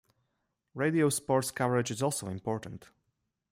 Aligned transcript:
Radio 0.73 1.09
sports 1.09 1.51
coverage 1.51 1.91
is 1.91 2.01
also 2.01 2.25
important. 2.27 2.89